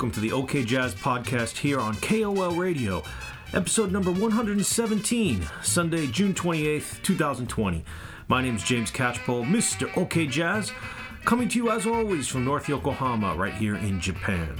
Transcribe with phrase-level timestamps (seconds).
[0.00, 3.02] welcome to the OK Jazz podcast here on KOL Radio,
[3.52, 7.84] episode number 117, Sunday, June 28th, 2020.
[8.26, 9.94] My name is James Catchpole, Mr.
[9.98, 10.72] OK Jazz,
[11.26, 14.56] coming to you as always from North Yokohama, right here in Japan.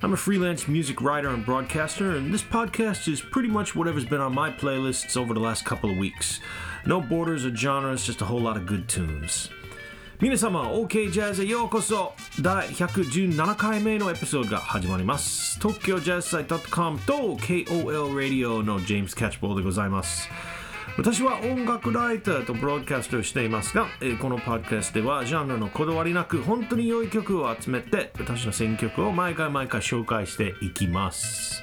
[0.00, 4.22] I'm a freelance music writer and broadcaster, and this podcast is pretty much whatever's been
[4.22, 6.40] on my playlists over the last couple of weeks.
[6.86, 9.50] No borders or genres, just a whole lot of good tunes.
[10.20, 20.28] 皆様 OK ジャズへようこそ第117回目のエピソードが始まります東京ジャズサイト .com と KOL ラディオのジェームス・キャッチボールでございます
[20.96, 31.62] 私は音楽ライターとブロードキャストをしていますが、えこのパッドキャストではジャンルのこだわりなく本当に良い曲を集めて私の選曲を毎回毎回紹介していきます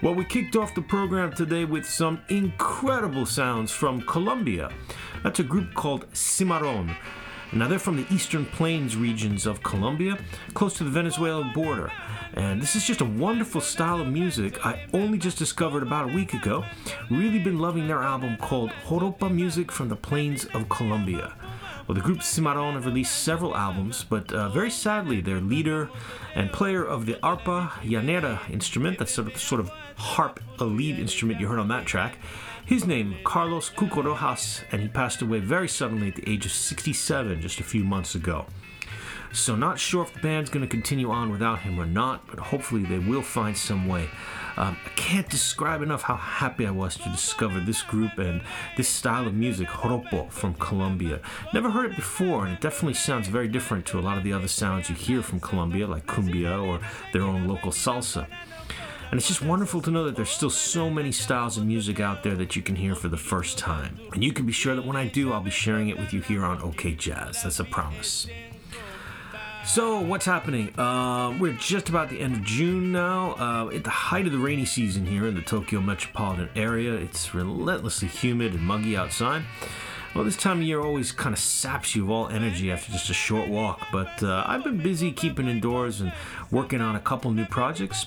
[0.00, 4.70] Well, we kicked off the program today with some incredible sounds from Colombia.
[5.24, 6.94] That's a group called Cimarron.
[7.54, 10.18] Now, they're from the eastern plains regions of Colombia,
[10.54, 11.92] close to the Venezuelan border.
[12.34, 16.14] And this is just a wonderful style of music I only just discovered about a
[16.14, 16.64] week ago.
[17.10, 21.32] Really been loving their album called Joropo Music from the Plains of Colombia.
[21.86, 25.90] Well, the group Cimarron have released several albums, but uh, very sadly, their leader
[26.34, 30.98] and player of the arpa llanera instrument, that's sort of, sort of harp, a lead
[30.98, 32.18] instrument you heard on that track,
[32.66, 36.52] his name, Carlos Cuco Rojas, and he passed away very suddenly at the age of
[36.52, 38.46] 67 just a few months ago.
[39.34, 42.38] So, not sure if the band's going to continue on without him or not, but
[42.38, 44.08] hopefully they will find some way.
[44.56, 48.40] Um, I can't describe enough how happy I was to discover this group and
[48.76, 51.20] this style of music, joropo, from Colombia.
[51.52, 54.32] Never heard it before, and it definitely sounds very different to a lot of the
[54.32, 56.78] other sounds you hear from Colombia, like cumbia or
[57.12, 58.28] their own local salsa.
[59.10, 62.22] And it's just wonderful to know that there's still so many styles of music out
[62.22, 63.98] there that you can hear for the first time.
[64.12, 66.20] And you can be sure that when I do, I'll be sharing it with you
[66.20, 67.42] here on OK Jazz.
[67.42, 68.26] That's a promise.
[69.64, 70.78] So, what's happening?
[70.78, 73.34] Uh, we're just about the end of June now.
[73.38, 77.34] Uh, at the height of the rainy season here in the Tokyo metropolitan area, it's
[77.34, 79.42] relentlessly humid and muggy outside.
[80.14, 83.10] Well, this time of year always kind of saps you of all energy after just
[83.10, 86.12] a short walk, but uh, I've been busy keeping indoors and
[86.52, 88.06] working on a couple new projects.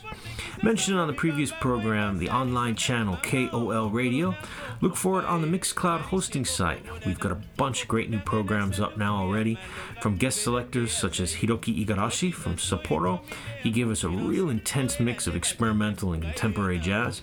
[0.63, 4.33] Mentioned on the previous program, the online channel KOL Radio.
[4.79, 6.81] Look for it on the Mixcloud hosting site.
[7.05, 9.59] We've got a bunch of great new programs up now already,
[10.01, 13.19] from guest selectors such as Hiroki Igarashi from Sapporo.
[13.61, 17.21] He gave us a real intense mix of experimental and contemporary jazz.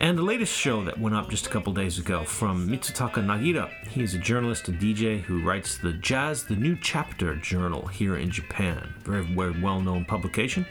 [0.00, 3.68] And the latest show that went up just a couple days ago from Mitsutaka Nagira.
[3.88, 8.16] He is a journalist and DJ who writes the Jazz the New Chapter journal here
[8.16, 8.94] in Japan.
[9.00, 10.64] Very, very well known publication.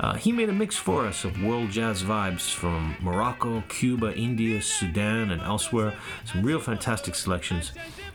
[0.00, 4.62] Uh, he made a mix for us of world jazz vibes from Morocco, Cuba, India,
[4.62, 5.92] Sudan, and elsewhere.
[6.24, 7.72] Some real fantastic selections.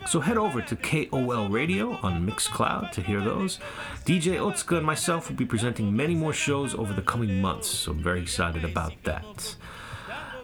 [0.08, 3.60] So head over to KOL Radio on Mixcloud to hear those.
[4.06, 7.92] DJ Otsuka and myself will be presenting many more shows over the coming months, so
[7.92, 9.56] I'm very excited about that.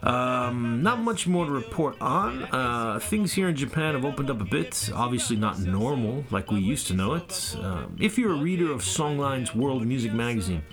[0.02, 2.44] Um, not much more to report on.
[2.44, 4.90] Uh, things here in Japan have opened up a bit.
[4.94, 7.56] Obviously, not normal like we used to know it.
[7.62, 10.64] Um, if you're a reader of Songlines World Music Magazine,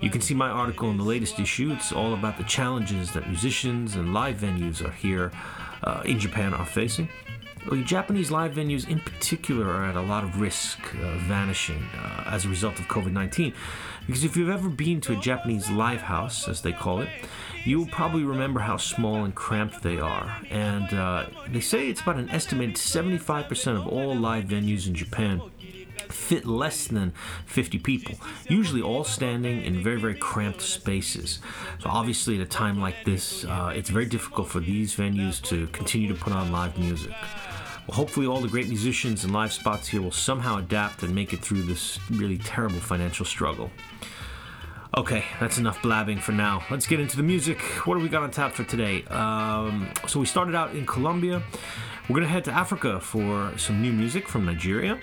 [0.00, 1.72] you can see my article in the latest issue.
[1.72, 5.32] It's all about the challenges that musicians and live venues are here
[5.82, 7.08] uh, in Japan are facing.
[7.68, 12.24] Well, Japanese live venues in particular are at a lot of risk uh, vanishing uh,
[12.26, 13.52] as a result of COVID 19.
[14.08, 17.10] Because if you've ever been to a Japanese live house, as they call it,
[17.66, 20.34] you'll probably remember how small and cramped they are.
[20.48, 25.42] And uh, they say it's about an estimated 75% of all live venues in Japan
[26.08, 27.12] fit less than
[27.44, 28.14] 50 people,
[28.48, 31.40] usually all standing in very, very cramped spaces.
[31.80, 35.66] So, obviously, at a time like this, uh, it's very difficult for these venues to
[35.66, 37.12] continue to put on live music.
[37.86, 41.34] Well, hopefully, all the great musicians and live spots here will somehow adapt and make
[41.34, 43.70] it through this really terrible financial struggle.
[44.96, 46.64] Okay, that's enough blabbing for now.
[46.70, 47.60] Let's get into the music.
[47.86, 49.04] What do we got on tap for today?
[49.04, 51.42] Um, so we started out in Colombia.
[52.08, 54.98] We're gonna head to Africa for some new music from Nigeria.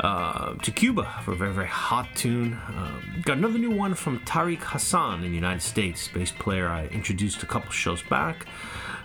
[0.00, 2.58] Uh, to Cuba for a very, very hot tune.
[2.66, 6.86] Um, got another new one from Tariq Hassan in the United States, bass player I
[6.86, 8.46] introduced a couple shows back.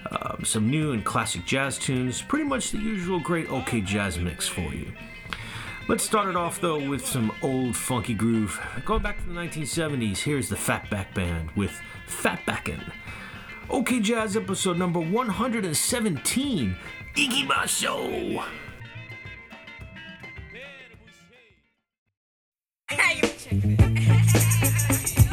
[0.10, 4.48] Um, some new and classic jazz tunes, pretty much the usual great OK jazz mix
[4.48, 4.92] for you.
[5.90, 8.60] Let's start it off though with some old funky groove.
[8.84, 12.92] Going back to the 1970s, here's the Fatback Band with Fatbackin'.
[13.70, 16.76] OK Jazz episode number 117.
[17.16, 18.44] Ikimashou!
[23.50, 25.18] Thank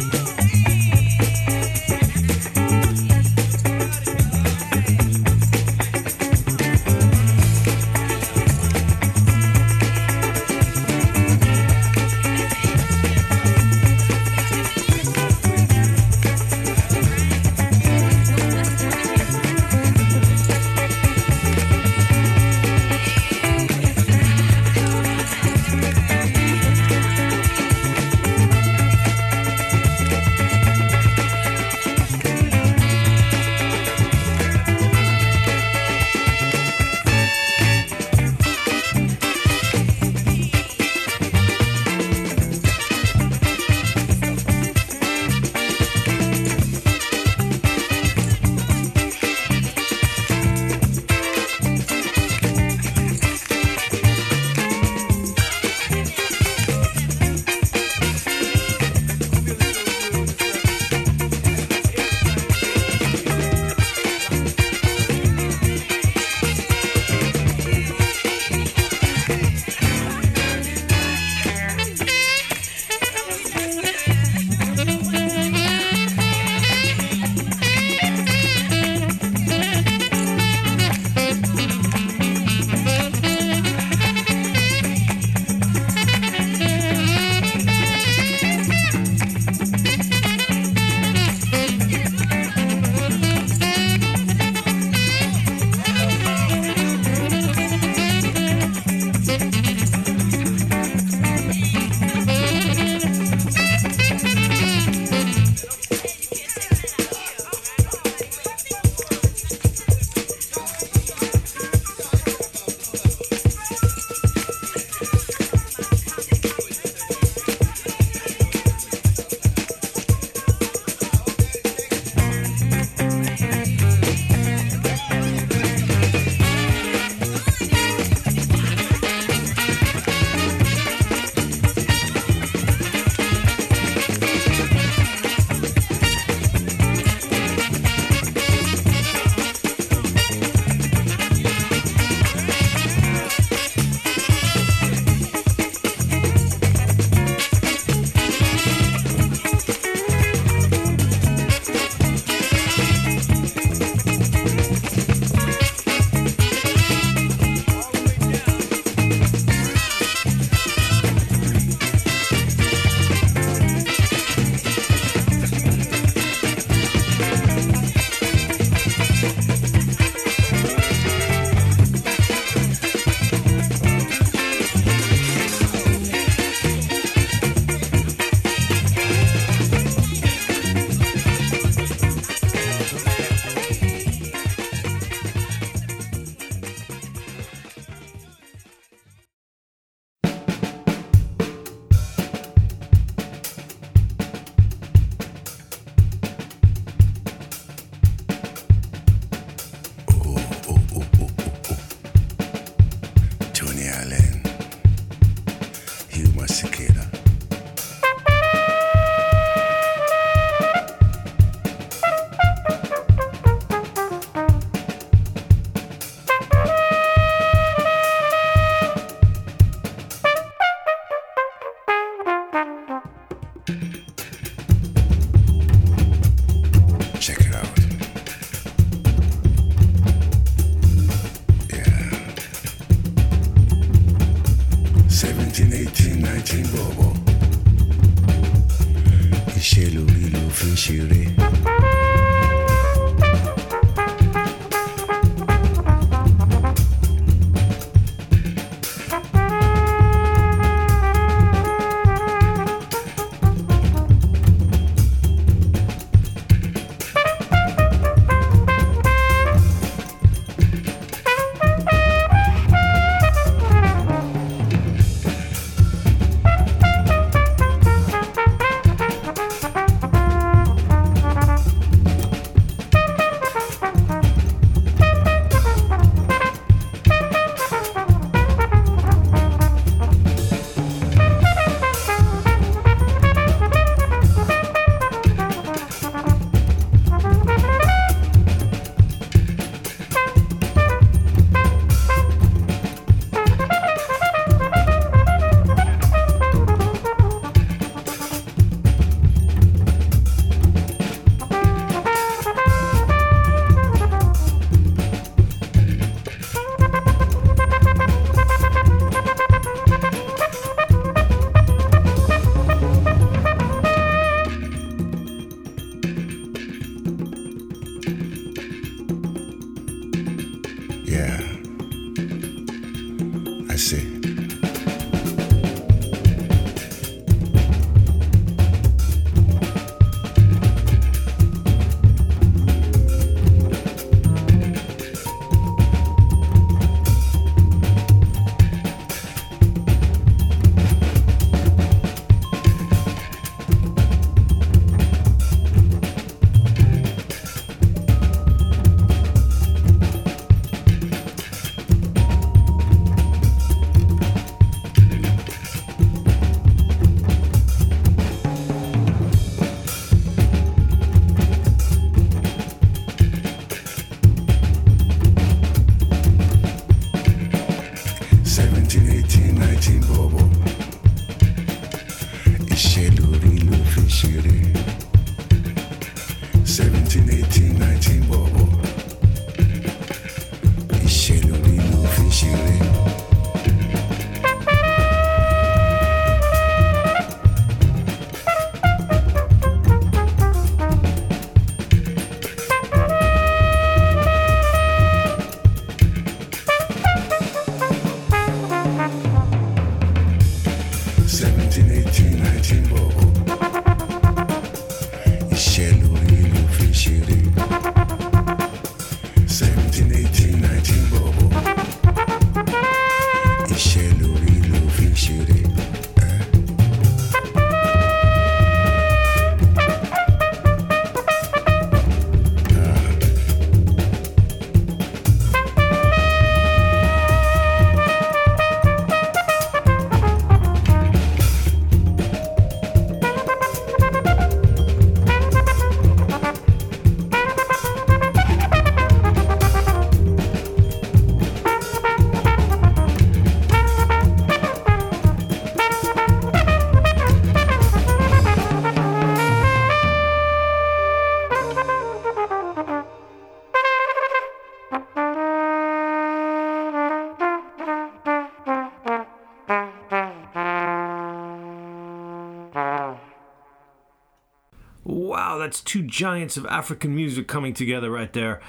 [465.54, 468.60] Wow, that's two giants of African music coming together right there.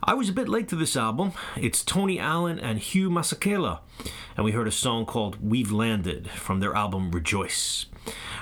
[0.00, 1.32] I was a bit late to this album.
[1.56, 3.80] It's Tony Allen and Hugh Masekela,
[4.36, 7.86] and we heard a song called We've Landed from their album Rejoice.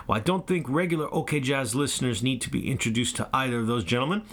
[0.06, 3.66] Well, I don't think regular OK Jazz listeners need to be introduced to either of
[3.66, 4.24] those gentlemen,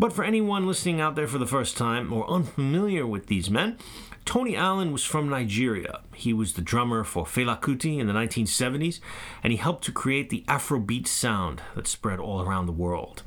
[0.00, 3.76] but for anyone listening out there for the first time or unfamiliar with these men,
[4.24, 6.00] Tony Allen was from Nigeria.
[6.14, 9.00] He was the drummer for Fela Kuti in the 1970s,
[9.42, 13.22] and he helped to create the Afrobeat sound that spread all around the world.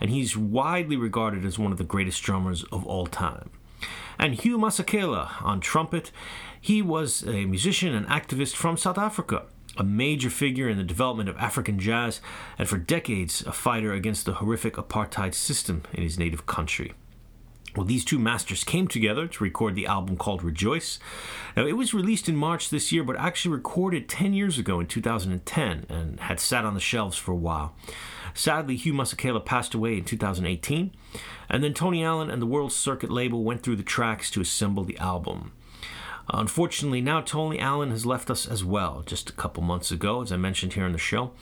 [0.00, 3.50] And he's widely regarded as one of the greatest drummers of all time.
[4.16, 6.12] And Hugh Masekela on trumpet,
[6.60, 11.28] he was a musician and activist from South Africa, a major figure in the development
[11.28, 12.20] of African jazz,
[12.58, 16.92] and for decades a fighter against the horrific apartheid system in his native country.
[17.74, 20.98] Well, these two masters came together to record the album called Rejoice.
[21.56, 24.86] Now, it was released in March this year, but actually recorded 10 years ago in
[24.86, 27.74] 2010 and had sat on the shelves for a while.
[28.34, 30.92] Sadly, Hugh Masekela passed away in 2018,
[31.48, 34.84] and then Tony Allen and the World Circuit label went through the tracks to assemble
[34.84, 35.52] the album.
[36.28, 40.32] Unfortunately, now Tony Allen has left us as well, just a couple months ago, as
[40.32, 41.32] I mentioned here on the show.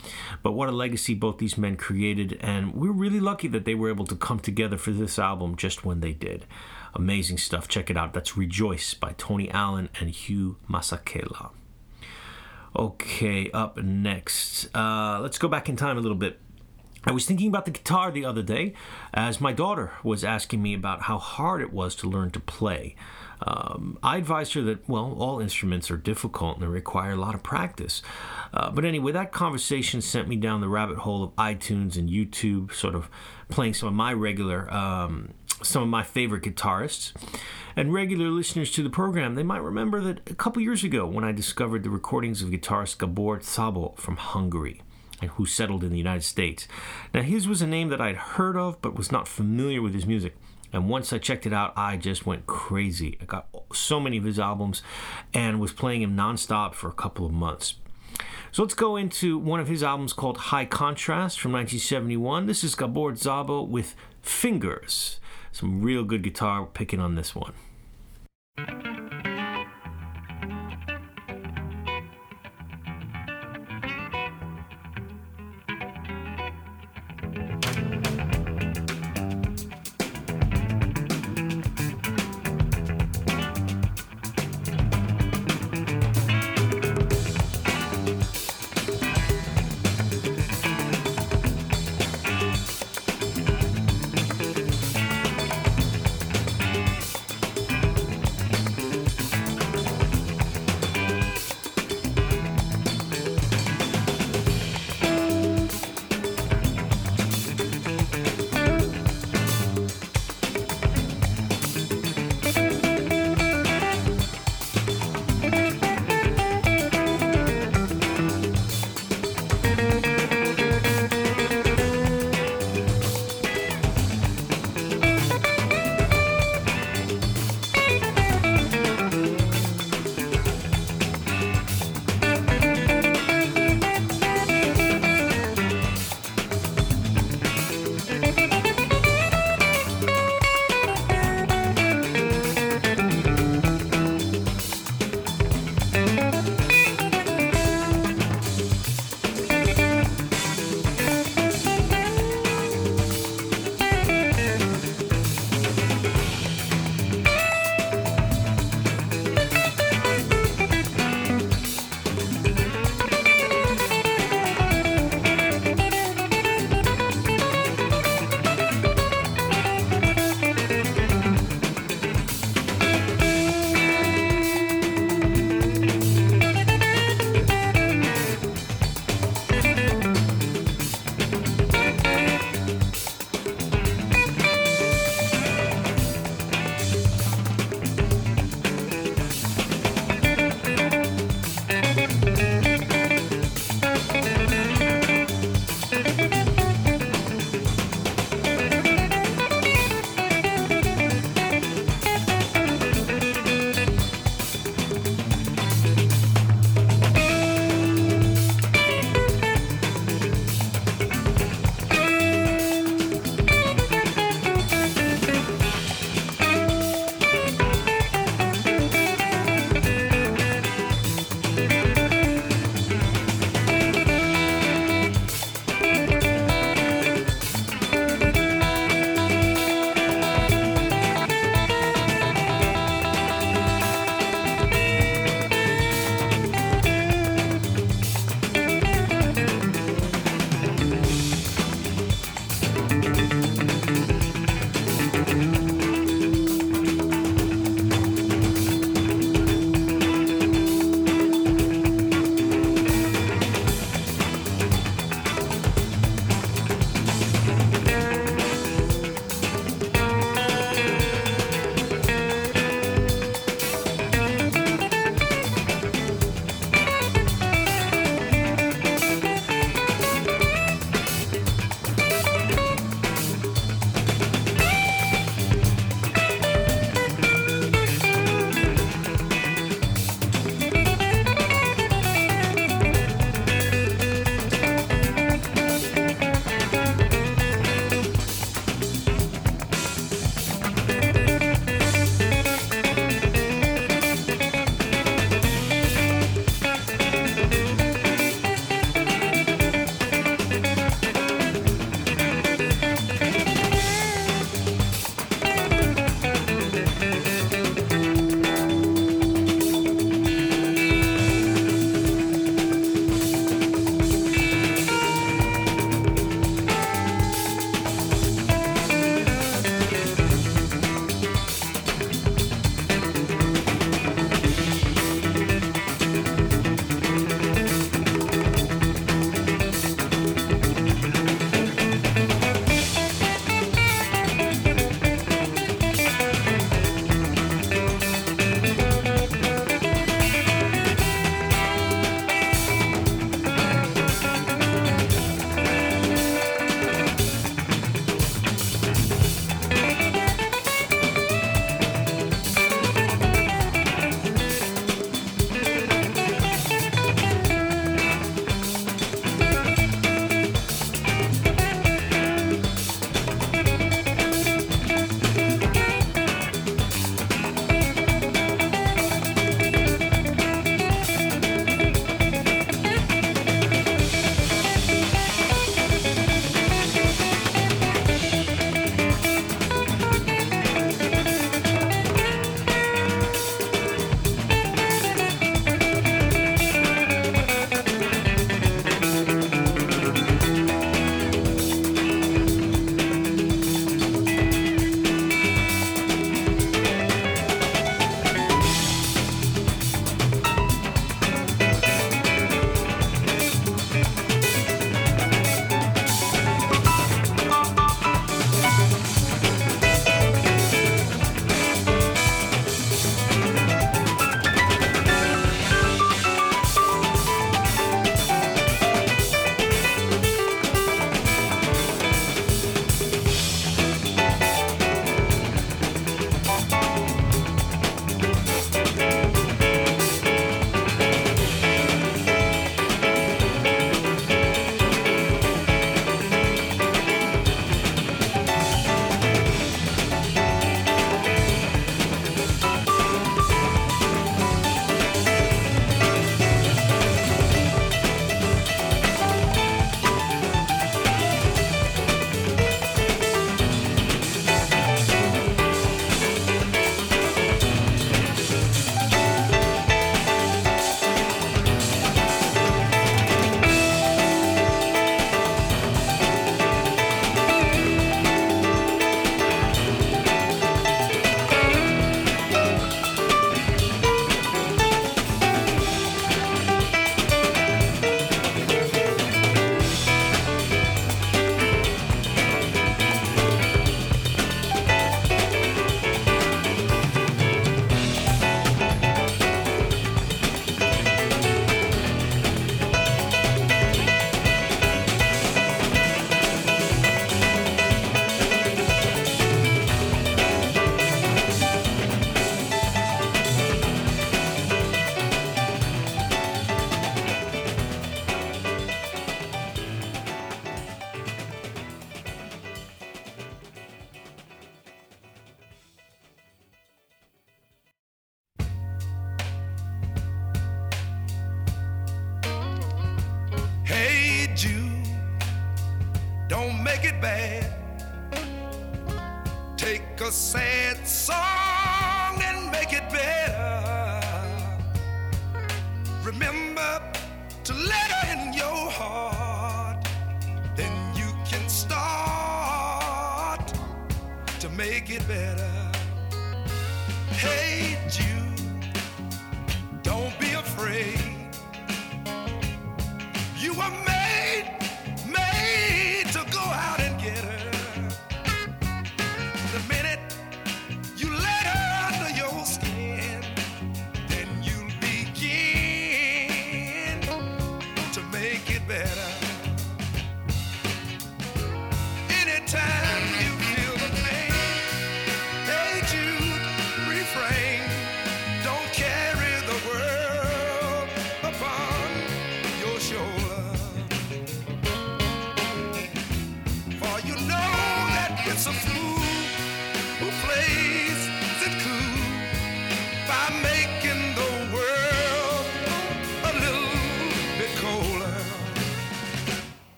[0.42, 3.90] But what a legacy both these men created, and we're really lucky that they were
[3.90, 6.46] able to come together for this album just when they did.
[6.94, 7.68] Amazing stuff.
[7.68, 8.14] Check it out.
[8.14, 11.50] That's Rejoice by Tony Allen and Hugh Masekela.
[12.74, 14.74] Okay, up next.
[14.74, 16.40] Uh, let's go back in time a little bit.
[17.04, 18.74] I was thinking about the guitar the other day
[19.14, 22.94] as my daughter was asking me about how hard it was to learn to play.
[23.46, 27.34] Um, I advised her that, well, all instruments are difficult and they require a lot
[27.34, 28.02] of practice.
[28.52, 32.72] Uh, but anyway, that conversation sent me down the rabbit hole of iTunes and YouTube,
[32.72, 33.08] sort of
[33.48, 35.30] playing some of my regular, um,
[35.62, 37.12] some of my favorite guitarists.
[37.76, 41.24] And regular listeners to the program, they might remember that a couple years ago when
[41.24, 44.82] I discovered the recordings of guitarist Gabor Szabo from Hungary
[45.20, 46.66] and who settled in the United States.
[47.12, 50.06] Now, his was a name that I'd heard of but was not familiar with his
[50.06, 50.34] music.
[50.72, 53.18] And once I checked it out, I just went crazy.
[53.20, 54.82] I got so many of his albums
[55.34, 57.74] and was playing him nonstop for a couple of months.
[58.52, 62.46] So let's go into one of his albums called High Contrast from 1971.
[62.46, 65.20] This is Gabor Szabo with Fingers.
[65.52, 67.52] Some real good guitar picking on this one.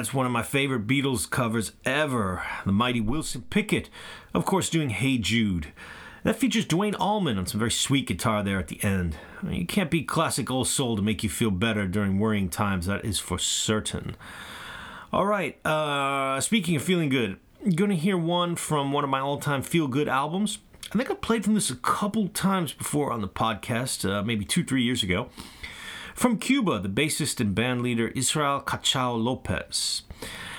[0.00, 2.42] That's one of my favorite Beatles covers ever.
[2.64, 3.90] The mighty Wilson Pickett,
[4.32, 5.74] of course, doing Hey Jude.
[6.24, 9.18] That features Duane Allman on some very sweet guitar there at the end.
[9.42, 12.48] I mean, you can't beat classic old soul to make you feel better during worrying
[12.48, 14.16] times, that is for certain.
[15.12, 19.10] All right, uh, speaking of feeling good, you're going to hear one from one of
[19.10, 20.60] my all time feel good albums.
[20.94, 24.46] I think I played from this a couple times before on the podcast, uh, maybe
[24.46, 25.28] two, three years ago.
[26.20, 30.02] From Cuba, the bassist and band leader Israel Cachao Lopez.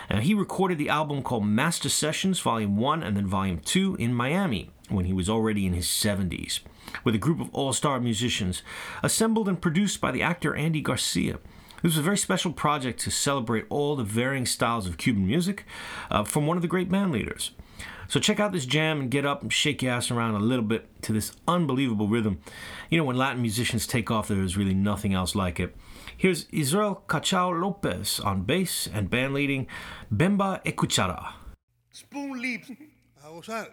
[0.09, 4.11] And he recorded the album called Master Sessions Volume 1 and then Volume 2 in
[4.11, 6.61] Miami when he was already in his 70s,
[7.03, 8.63] with a group of all star musicians,
[9.03, 11.37] assembled and produced by the actor Andy Garcia.
[11.83, 15.65] This was a very special project to celebrate all the varying styles of Cuban music
[16.09, 17.51] uh, from one of the great band leaders.
[18.11, 20.65] So check out this jam and get up and shake your ass around a little
[20.65, 22.41] bit to this unbelievable rhythm.
[22.89, 25.73] You know, when Latin musicians take off, there is really nothing else like it.
[26.17, 29.65] Here's Israel Cachao Lopez on bass and band leading
[30.13, 31.35] Bemba Ecuchara.
[31.93, 32.69] Spoon leaps
[33.23, 33.69] a gozar.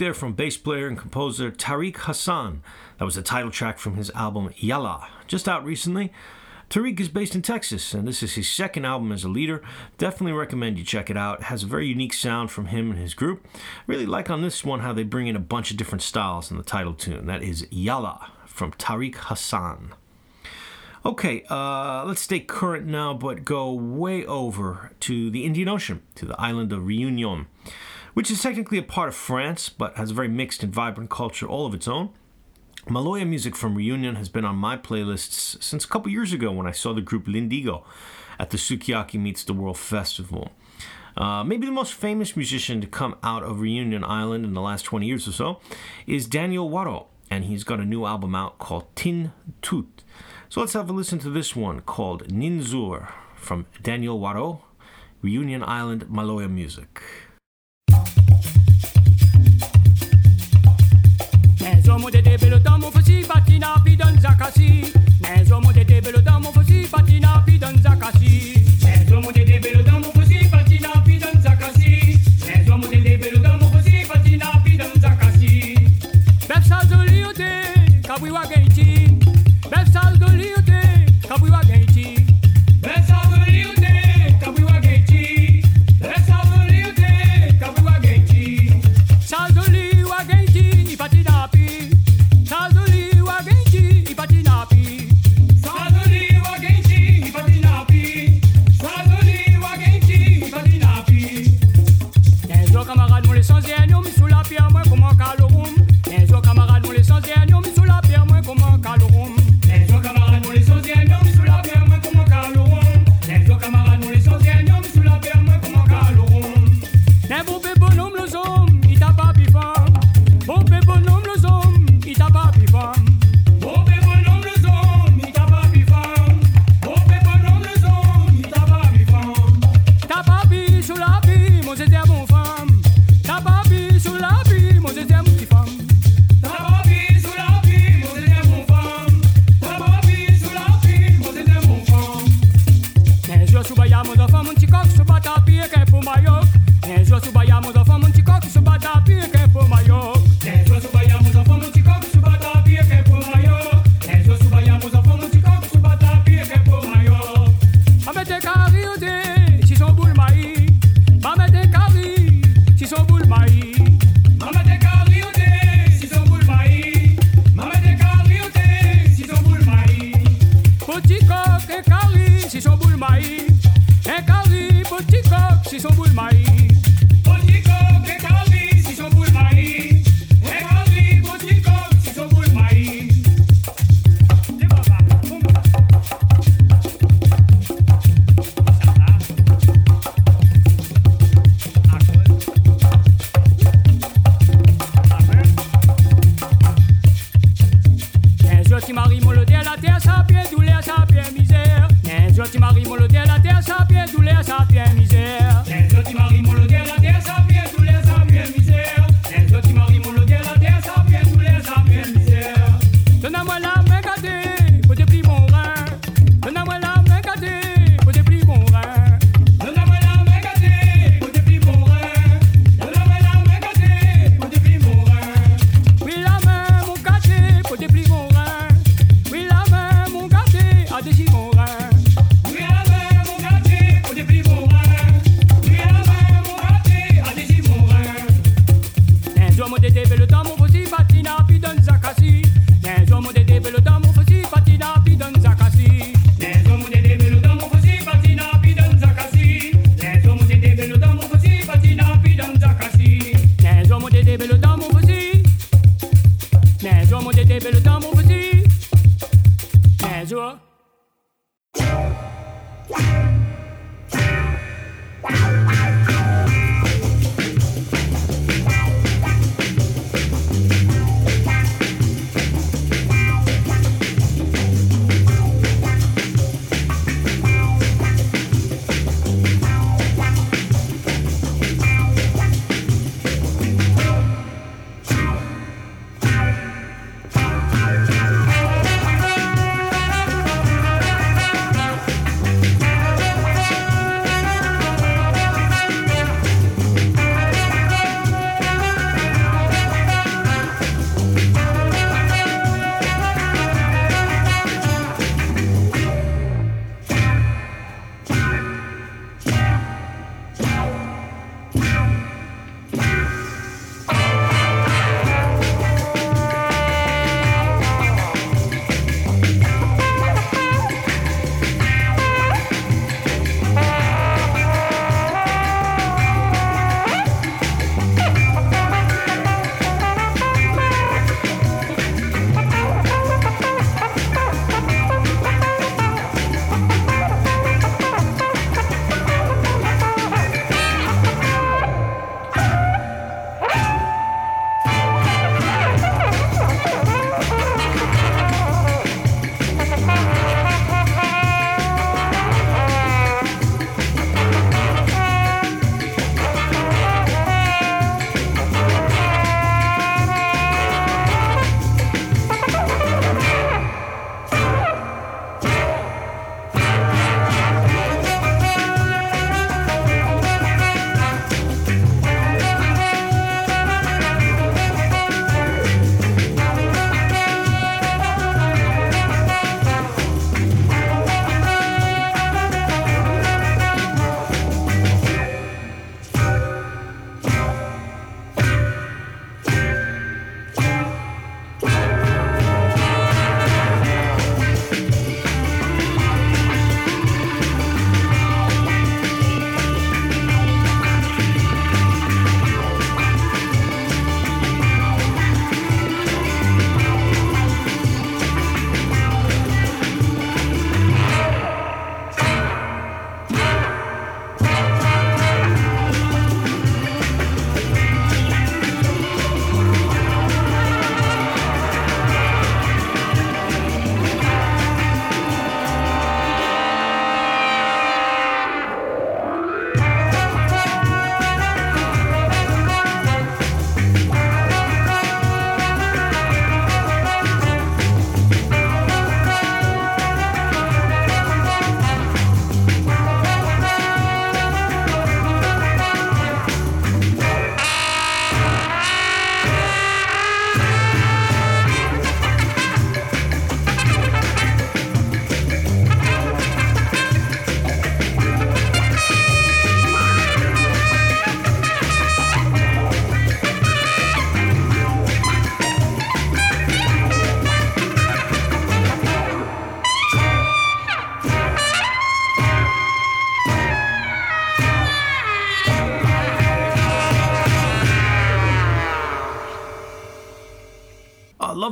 [0.00, 2.62] there from bass player and composer Tariq Hassan.
[2.98, 6.10] That was the title track from his album Yalla, just out recently.
[6.70, 9.62] Tariq is based in Texas, and this is his second album as a leader.
[9.98, 11.40] Definitely recommend you check it out.
[11.40, 13.46] It has a very unique sound from him and his group.
[13.86, 16.56] Really like on this one how they bring in a bunch of different styles in
[16.56, 17.26] the title tune.
[17.26, 19.94] That is Yalla from Tariq Hassan.
[21.04, 26.24] Okay, uh, let's stay current now, but go way over to the Indian Ocean, to
[26.24, 27.46] the island of Reunion
[28.14, 31.46] which is technically a part of France but has a very mixed and vibrant culture
[31.46, 32.10] all of its own.
[32.86, 36.66] Maloya music from Reunion has been on my playlists since a couple years ago when
[36.66, 37.84] I saw the group Lindigo
[38.38, 40.50] at the Sukiyaki Meets the World Festival.
[41.16, 44.82] Uh, maybe the most famous musician to come out of Reunion Island in the last
[44.82, 45.60] 20 years or so
[46.06, 50.02] is Daniel Waro, and he's got a new album out called Tin Tut.
[50.48, 54.62] So let's have a listen to this one called Ninzur from Daniel Waro,
[55.20, 57.02] Reunion Island Maloya Music.
[61.60, 64.90] Nel mo de debelo damo fosi patina pi don zakasi.
[65.20, 68.59] Nel mo de debelo damo fosi patina pi don zakasi.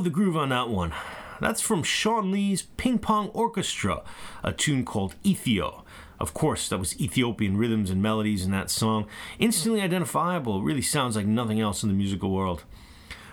[0.09, 0.95] The groove on that one.
[1.39, 4.03] That's from Shawn Lee's Ping Pong Orchestra,
[4.43, 5.85] a tune called Ethio.
[6.19, 9.07] Of course, that was Ethiopian rhythms and melodies in that song.
[9.39, 12.65] Instantly identifiable, really sounds like nothing else in the musical world.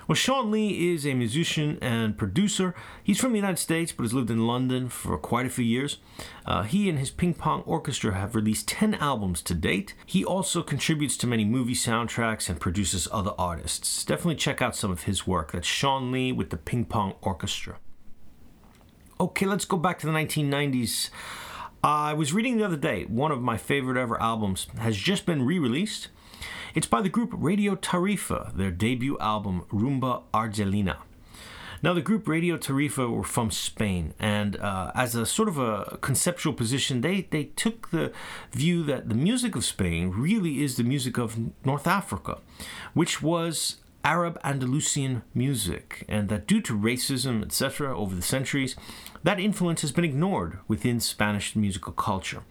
[0.07, 2.75] Well, Shawn Lee is a musician and producer.
[3.03, 5.97] He's from the United States but has lived in London for quite a few years.
[6.45, 9.95] Uh, he and his Ping Pong Orchestra have released 10 albums to date.
[10.05, 14.05] He also contributes to many movie soundtracks and produces other artists.
[14.05, 15.53] Definitely check out some of his work.
[15.53, 17.77] That's Shawn Lee with the Ping Pong Orchestra.
[19.19, 21.09] Okay, let's go back to the 1990s.
[21.85, 25.45] I was reading the other day, one of my favorite ever albums has just been
[25.45, 26.07] re released.
[26.73, 30.97] It's by the group Radio Tarifa, their debut album Rumba Argelina.
[31.83, 35.99] Now, the group Radio Tarifa were from Spain, and uh, as a sort of a
[36.01, 38.11] conceptual position, they, they took the
[38.51, 42.39] view that the music of Spain really is the music of North Africa,
[42.95, 43.75] which was
[44.05, 48.75] Arab Andalusian music, and that due to racism, etc., over the centuries,
[49.23, 52.43] that influence has been ignored within Spanish musical culture.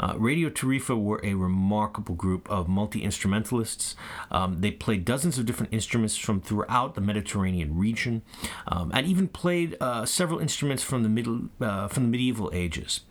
[0.00, 3.94] Uh, Radio Tarifa were a remarkable group of multi instrumentalists.
[4.32, 8.22] Um, they played dozens of different instruments from throughout the Mediterranean region,
[8.66, 13.02] um, and even played uh, several instruments from the middle uh, from the medieval ages.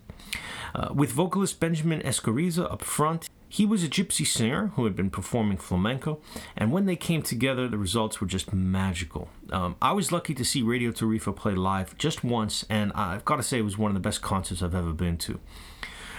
[0.74, 5.10] Uh, with vocalist Benjamin Escoriza up front, he was a gypsy singer who had been
[5.10, 6.20] performing flamenco,
[6.56, 9.28] and when they came together, the results were just magical.
[9.50, 13.36] Um, I was lucky to see Radio Tarifa play live just once, and I've got
[13.36, 15.40] to say it was one of the best concerts I've ever been to.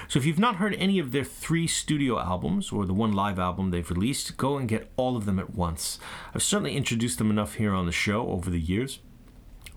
[0.08, 3.38] So if you've not heard any of their three studio albums or the one live
[3.38, 6.00] album they've released, go and get all of them at once.
[6.34, 9.00] I've certainly introduced them enough here on the show over the years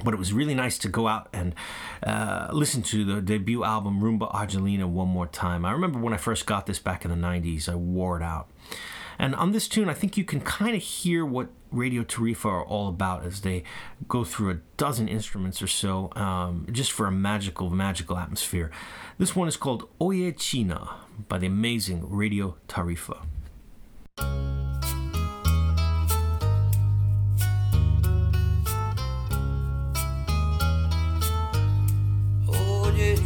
[0.05, 1.55] but it was really nice to go out and
[2.03, 5.65] uh, listen to the debut album Rumba Argelina one more time.
[5.65, 8.49] I remember when I first got this back in the 90s, I wore it out.
[9.19, 12.65] And on this tune, I think you can kind of hear what Radio Tarifa are
[12.65, 13.63] all about as they
[14.09, 18.71] go through a dozen instruments or so, um, just for a magical, magical atmosphere.
[19.19, 20.97] This one is called Oye China
[21.29, 23.25] by the amazing Radio Tarifa.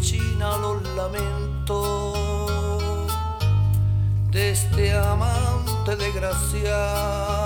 [0.00, 2.18] China los lamentos
[4.30, 7.36] de este amante desgraciado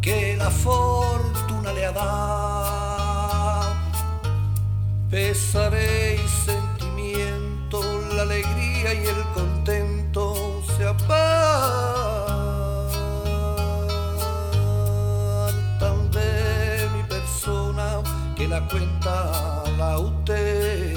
[0.00, 3.74] que la fortuna le ha dado.
[5.10, 7.80] Pesaré y sentimiento
[8.14, 12.11] la alegría y el contento se apartan
[18.52, 20.94] la cuenta la usted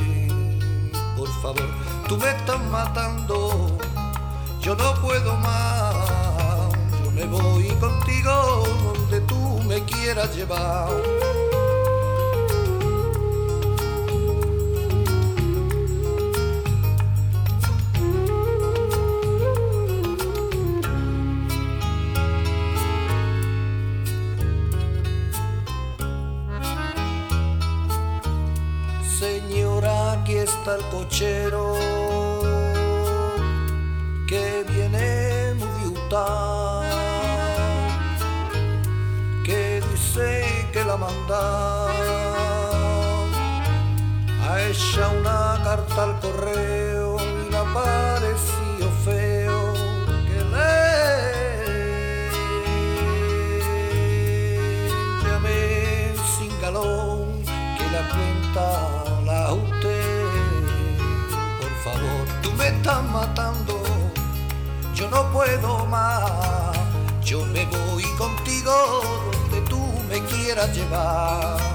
[1.16, 1.70] por favor
[2.06, 3.78] tú me estás matando.
[4.60, 5.96] Yo no puedo más.
[7.04, 10.90] Yo me voy contigo donde tú me quieras llevar
[29.20, 31.74] Señora, aquí está el cochero
[34.28, 36.84] que viene muy diutado,
[39.46, 41.88] que dice que la manda
[44.50, 48.05] a ella una carta al correo y le pareció
[62.86, 63.82] estás matando
[64.94, 66.78] yo no puedo más.
[67.24, 68.72] Yo me voy contigo
[69.34, 71.75] donde tú me quieras llevar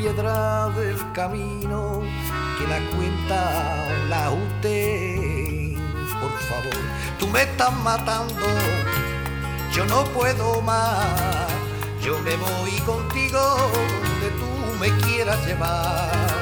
[0.00, 2.00] piedra del camino
[2.56, 5.76] que la cuenta la usted.
[6.18, 6.82] Por favor,
[7.18, 8.46] tú me estás matando,
[9.74, 11.06] yo no puedo más.
[12.02, 16.39] Yo me voy contigo donde tú me quieras llevar.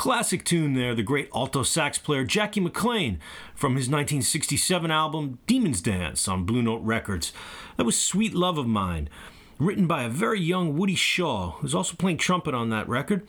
[0.00, 3.20] Classic tune there, the great alto sax player Jackie McLean
[3.54, 7.34] from his 1967 album Demon's Dance on Blue Note Records.
[7.76, 9.10] That was Sweet Love of Mine,
[9.58, 13.28] written by a very young Woody Shaw, who's also playing trumpet on that record,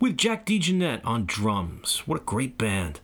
[0.00, 2.02] with Jack DeJohnette on drums.
[2.04, 3.00] What a great band.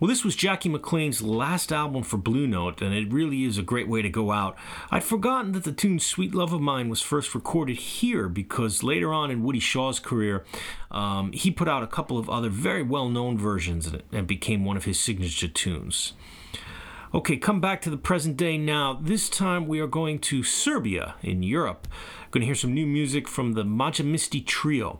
[0.00, 3.62] Well, this was Jackie McLean's last album for Blue Note, and it really is a
[3.62, 4.56] great way to go out.
[4.90, 9.12] I'd forgotten that the tune Sweet Love of Mine was first recorded here because later
[9.12, 10.44] on in Woody Shaw's career,
[10.90, 14.64] um, he put out a couple of other very well known versions and it became
[14.64, 16.14] one of his signature tunes.
[17.14, 18.98] Okay, come back to the present day now.
[19.00, 21.86] This time we are going to Serbia in Europe.
[22.32, 24.98] Going to hear some new music from the Majamisti Trio.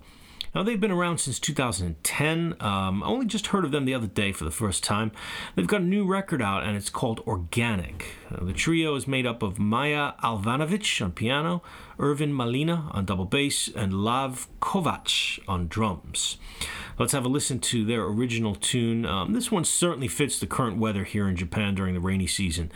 [0.54, 2.54] Now, they've been around since 2010.
[2.60, 5.10] Um, I only just heard of them the other day for the first time.
[5.56, 8.14] They've got a new record out, and it's called Organic.
[8.30, 11.60] Uh, the trio is made up of Maya Alvanovic on piano,
[11.98, 16.36] Irvin Malina on double bass, and Lav Kovac on drums.
[17.00, 19.04] Let's have a listen to their original tune.
[19.04, 22.70] Um, this one certainly fits the current weather here in Japan during the rainy season.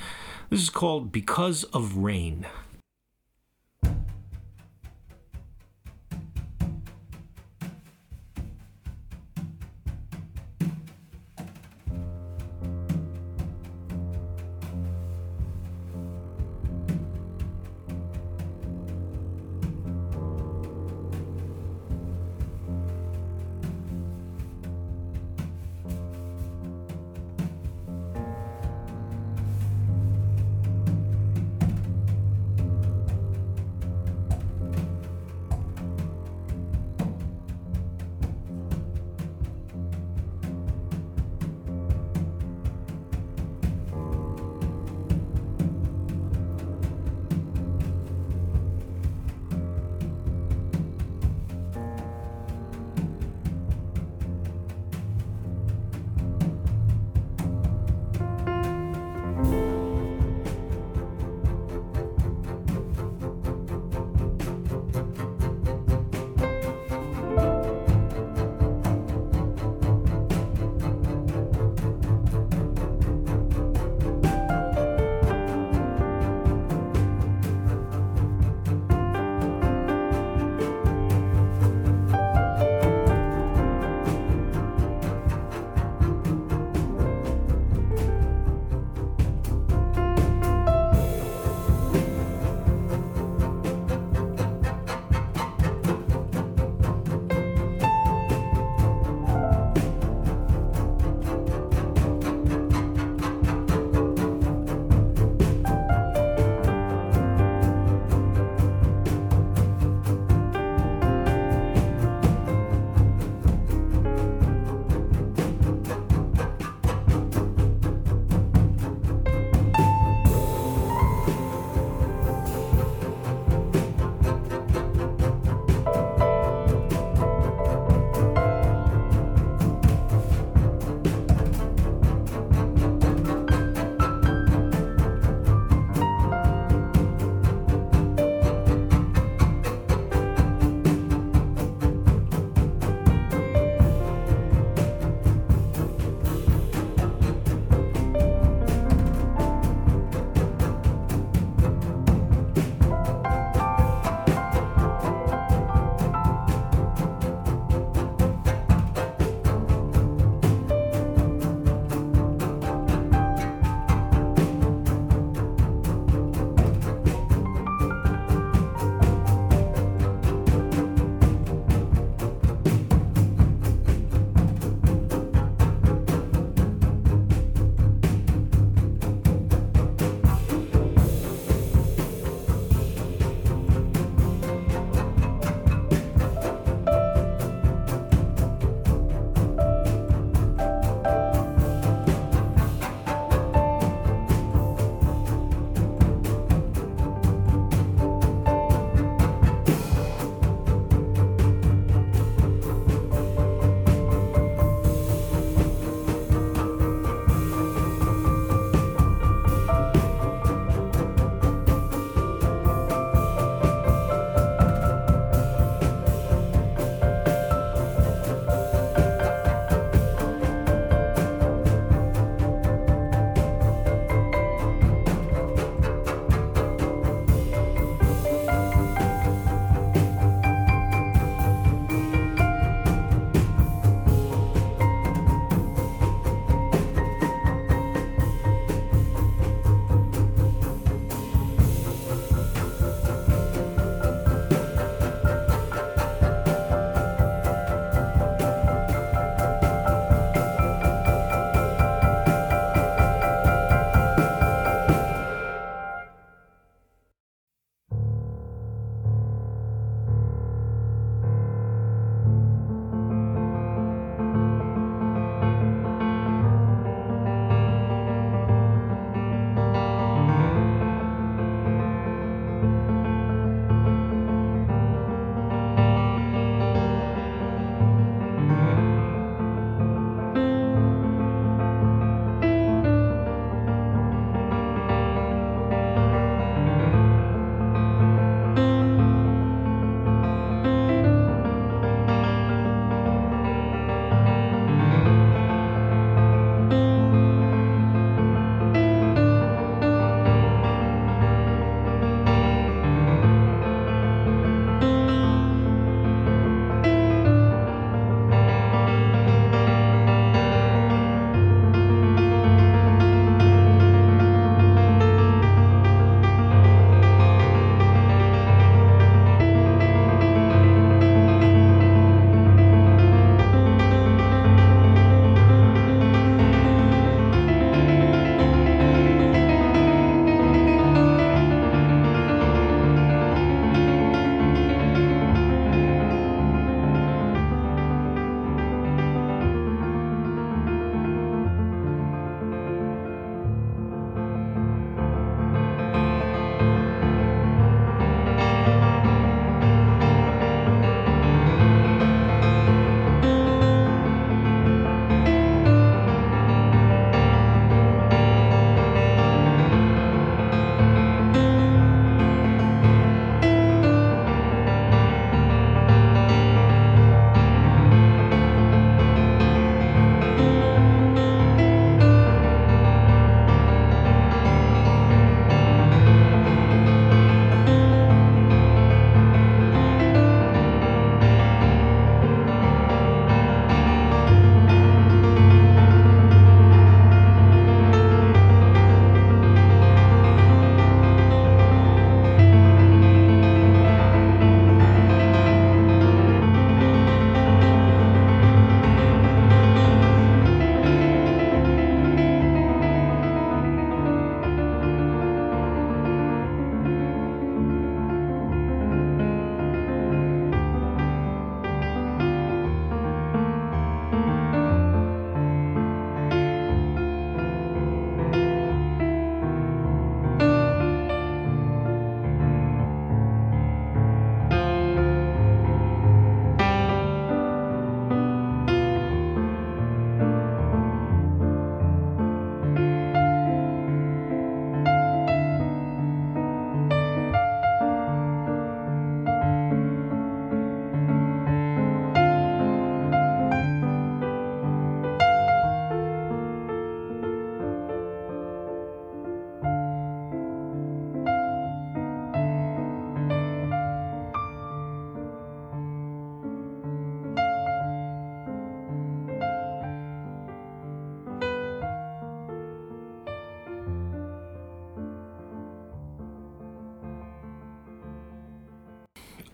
[0.50, 2.44] This is called Because of Rain.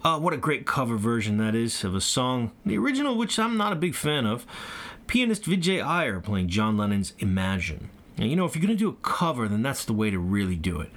[0.05, 3.57] Uh, what a great cover version that is of a song, the original, which I'm
[3.57, 4.45] not a big fan of.
[5.07, 7.89] Pianist Vijay Iyer playing John Lennon's Imagine.
[8.19, 10.19] And you know, if you're going to do a cover, then that's the way to
[10.19, 10.91] really do it.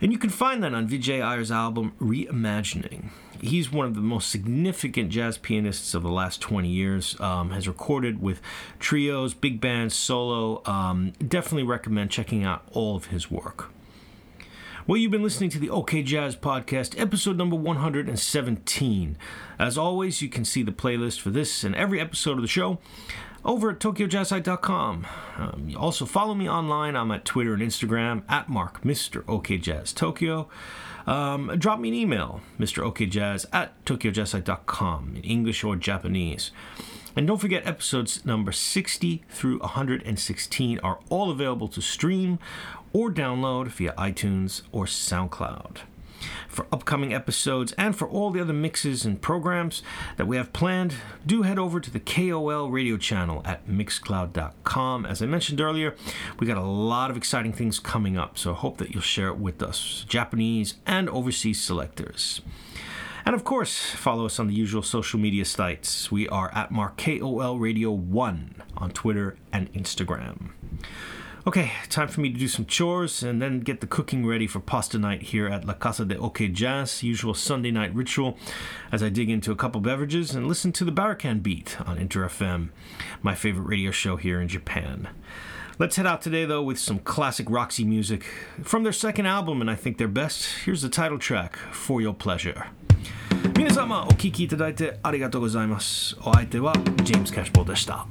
[0.00, 3.10] And you can find that on Vijay Iyer's album Reimagining.
[3.38, 7.20] He's one of the most significant jazz pianists of the last 20 years.
[7.20, 8.40] Um, has recorded with
[8.78, 10.62] trios, big bands, solo.
[10.64, 13.70] Um, definitely recommend checking out all of his work.
[14.88, 19.18] Well, you've been listening to the OK Jazz Podcast, episode number 117.
[19.58, 22.78] As always, you can see the playlist for this and every episode of the show
[23.44, 25.06] over at TokyoJazzSite.com.
[25.36, 26.96] Um, also, follow me online.
[26.96, 29.22] I'm at Twitter and Instagram at Mark Mr.
[29.94, 30.48] Tokyo.
[31.06, 36.50] Um, drop me an email, MrOKJazz at TokyoJazzSite.com in English or Japanese.
[37.18, 42.38] And don't forget, episodes number 60 through 116 are all available to stream
[42.92, 45.78] or download via iTunes or SoundCloud.
[46.48, 49.82] For upcoming episodes and for all the other mixes and programs
[50.16, 50.94] that we have planned,
[51.24, 55.06] do head over to the KOL radio channel at mixcloud.com.
[55.06, 55.94] As I mentioned earlier,
[56.38, 59.28] we got a lot of exciting things coming up, so I hope that you'll share
[59.28, 62.40] it with us, Japanese and overseas selectors.
[63.24, 66.10] And of course, follow us on the usual social media sites.
[66.10, 70.50] We are at Mark KOL Radio 1 on Twitter and Instagram.
[71.48, 74.60] Okay, time for me to do some chores and then get the cooking ready for
[74.60, 78.36] pasta night here at La Casa de OK Jazz, usual Sunday night ritual,
[78.92, 82.28] as I dig into a couple beverages and listen to the Barakan beat on Inter
[82.28, 82.68] FM,
[83.22, 85.08] my favorite radio show here in Japan.
[85.78, 88.24] Let's head out today, though, with some classic Roxy music
[88.62, 90.66] from their second album, and I think their best.
[90.66, 92.66] Here's the title track, For Your Pleasure.
[93.56, 96.14] 皆様お聴きいただいてありがとうございます。
[96.20, 98.06] お相手はジェームス・キャッシュボーでした。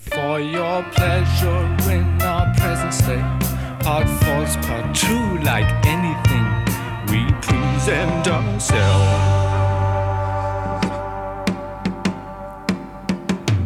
[0.00, 3.20] For your pleasure in our present state,
[3.80, 6.46] part false, part true, like anything,
[7.10, 8.70] we present ourselves.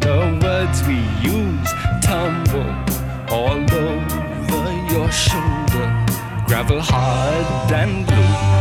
[0.01, 1.71] The words we use
[2.03, 2.75] tumble
[3.29, 5.87] all over your shoulder,
[6.47, 8.55] gravel hard and loose.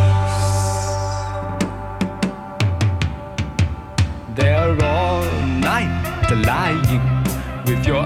[4.37, 5.25] They're all
[5.59, 7.24] night lying
[7.67, 8.05] with your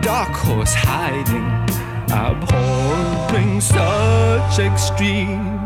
[0.00, 1.46] dark horse hiding,
[2.10, 5.59] abhorring such extreme.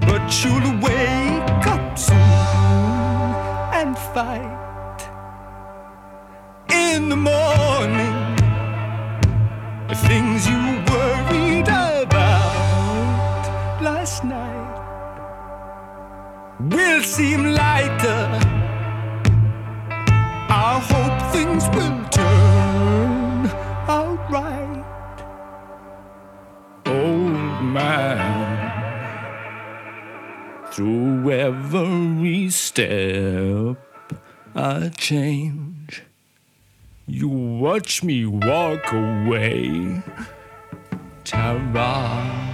[0.00, 2.16] But you'll wake up soon
[3.78, 5.00] and fight.
[6.70, 8.36] In the morning,
[9.88, 10.60] the things you
[10.92, 13.42] worried about
[13.82, 14.76] last night
[16.60, 18.55] will seem lighter.
[30.76, 33.78] Through every step
[34.54, 36.02] I change.
[37.06, 40.02] You watch me walk away.
[41.24, 42.45] Ta-ra.